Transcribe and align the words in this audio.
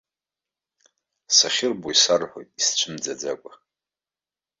Сахьырбо 1.35 1.87
исарҳәоит 1.91 2.49
исцәымӡаӡакәа. 2.59 3.51